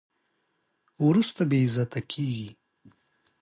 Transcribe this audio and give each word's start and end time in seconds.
وروسته 1.05 1.41
بې 1.49 1.59
عزته 1.65 1.99
کېږي. 2.11 2.49